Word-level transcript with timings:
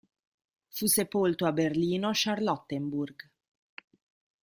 Fu 0.69 0.87
sepolto 0.87 1.45
a 1.45 1.51
Berlino-Charlottenburg. 1.51 3.29